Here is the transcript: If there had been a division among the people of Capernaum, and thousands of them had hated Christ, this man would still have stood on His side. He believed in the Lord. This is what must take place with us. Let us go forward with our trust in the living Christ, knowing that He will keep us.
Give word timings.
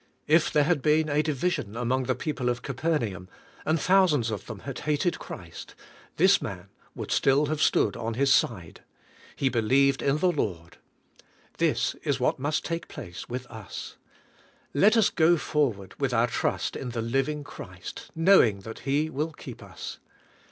If 0.25 0.51
there 0.51 0.63
had 0.63 0.81
been 0.81 1.09
a 1.09 1.21
division 1.21 1.77
among 1.77 2.05
the 2.05 2.15
people 2.15 2.49
of 2.49 2.63
Capernaum, 2.63 3.29
and 3.67 3.79
thousands 3.79 4.31
of 4.31 4.47
them 4.47 4.61
had 4.61 4.79
hated 4.79 5.19
Christ, 5.19 5.75
this 6.15 6.41
man 6.41 6.69
would 6.95 7.11
still 7.11 7.45
have 7.45 7.61
stood 7.61 7.95
on 7.95 8.15
His 8.15 8.33
side. 8.33 8.81
He 9.35 9.47
believed 9.47 10.01
in 10.01 10.17
the 10.17 10.31
Lord. 10.31 10.77
This 11.59 11.93
is 12.01 12.19
what 12.19 12.39
must 12.39 12.65
take 12.65 12.87
place 12.87 13.29
with 13.29 13.45
us. 13.45 13.97
Let 14.73 14.97
us 14.97 15.11
go 15.11 15.37
forward 15.37 15.93
with 15.99 16.15
our 16.15 16.25
trust 16.25 16.75
in 16.75 16.89
the 16.89 17.03
living 17.03 17.43
Christ, 17.43 18.09
knowing 18.15 18.61
that 18.61 18.79
He 18.79 19.07
will 19.07 19.31
keep 19.31 19.61
us. 19.61 19.99